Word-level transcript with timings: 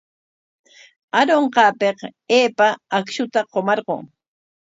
Arunqaapik 1.19 1.99
aypa 2.37 2.67
akshuta 2.97 3.39
qumarqun. 3.51 4.03